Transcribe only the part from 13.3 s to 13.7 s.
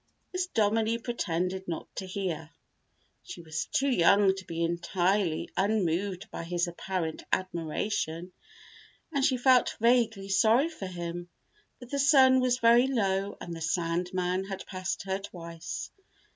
and the